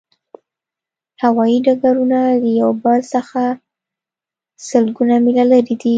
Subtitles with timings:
[1.21, 3.41] هوایی ډګرونه له یو بل څخه
[4.67, 5.89] سلګونه میله لرې دي